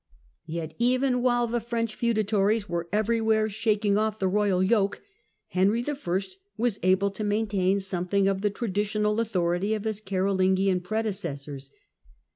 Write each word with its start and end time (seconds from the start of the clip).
Yet 0.47 0.73
even 0.79 1.21
while 1.21 1.45
the 1.45 1.61
French 1.61 1.93
feudatories 1.93 2.67
were 2.67 2.89
everywhere 2.91 3.47
shaking 3.49 3.99
off" 3.99 4.17
the 4.17 4.27
royal 4.27 4.63
yoke, 4.63 4.99
Henry 5.49 5.85
I. 5.87 6.21
was 6.57 6.79
able 6.81 7.11
to 7.11 7.23
maintain 7.23 7.79
something 7.79 8.27
of 8.27 8.41
the 8.41 8.49
traditional 8.49 9.19
authority 9.19 9.75
of 9.75 9.83
his 9.83 10.01
Carolingian 10.01 10.79
predecessors. 10.79 11.69